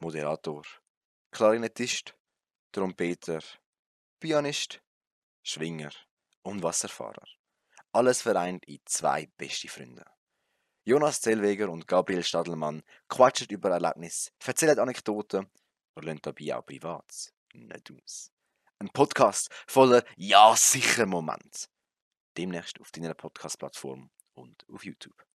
[0.00, 0.62] Moderator,
[1.30, 2.14] Klarinettist,
[2.72, 3.40] Trompeter,
[4.20, 4.80] Pianist,
[5.42, 5.92] Schwinger
[6.42, 7.26] und Wasserfahrer.
[7.92, 10.04] Alles vereint in zwei beste Freunde.
[10.84, 15.50] Jonas Zellweger und Gabriel Stadelmann quatschen über Erlebnisse, erzählen Anekdoten
[15.94, 18.30] und lernen dabei auch privat nicht aus.
[18.78, 21.68] Ein Podcast voller Ja sicher Moment.
[22.36, 25.26] Demnächst auf deiner Podcast-Plattform und auf YouTube.